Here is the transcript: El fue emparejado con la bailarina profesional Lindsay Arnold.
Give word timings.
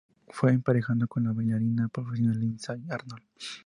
El 0.27 0.33
fue 0.33 0.49
emparejado 0.49 1.07
con 1.07 1.25
la 1.25 1.31
bailarina 1.31 1.87
profesional 1.87 2.39
Lindsay 2.39 2.81
Arnold. 2.89 3.21